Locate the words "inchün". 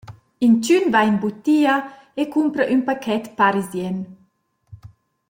0.45-0.85